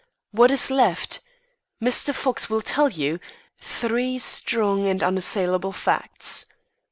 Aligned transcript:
What 0.31 0.49
is 0.49 0.71
left? 0.71 1.19
Mr. 1.79 2.11
Fox 2.11 2.49
will 2.49 2.63
tell 2.63 2.89
you 2.89 3.19
three 3.59 4.17
strong 4.17 4.87
and 4.87 5.03
unassailable 5.03 5.73
facts. 5.73 6.47